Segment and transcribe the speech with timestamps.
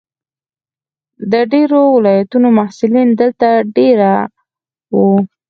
[1.31, 4.13] د ډېرو ولایتونو محصلین دلته دېره
[4.95, 5.11] وو.